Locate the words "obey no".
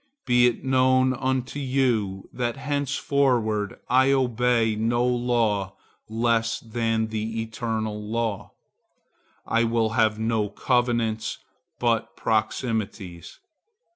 4.11-5.05